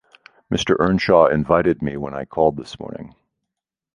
[0.51, 0.75] Mr.
[0.79, 3.13] Earnshaw invited me, when I called this morning.